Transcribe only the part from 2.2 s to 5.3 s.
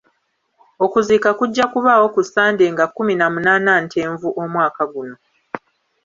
Ssande nga kumi na munaana Ntenvu omwaka guno.